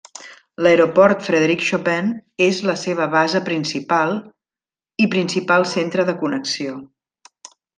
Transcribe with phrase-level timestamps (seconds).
[0.67, 2.09] L'Aeroport Frederic Chopin
[2.47, 4.17] és la seva base principal
[5.07, 6.79] i principal centre de connexió.